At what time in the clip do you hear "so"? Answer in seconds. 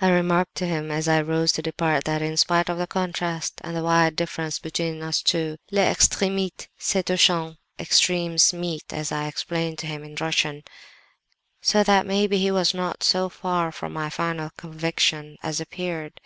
11.60-11.82, 13.02-13.28